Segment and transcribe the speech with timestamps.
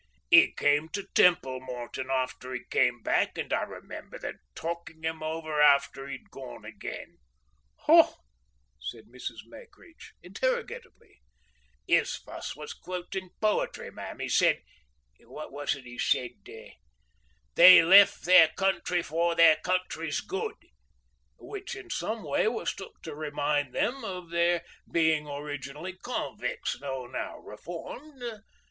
[0.31, 5.61] "'E came to Templemorton after 'e came back, and I remember them talking 'im over
[5.61, 7.17] after 'e'd gone again."
[7.81, 8.15] "Haw?"
[8.79, 9.45] said Mrs.
[9.45, 11.21] Mackridge, interrogatively.
[11.87, 14.19] "'Is fuss was quotin' poetry, ma'am.
[14.23, 22.23] 'E said—what was it 'e said—'They lef' their country for their country's good,'—which in some
[22.23, 28.41] way was took to remind them of their being originally convic's, though now reformed.